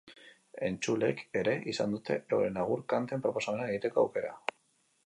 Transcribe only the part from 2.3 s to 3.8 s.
euren agur kanten proposamenak